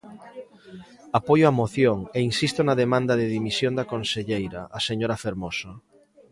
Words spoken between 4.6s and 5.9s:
a señora Fermoso.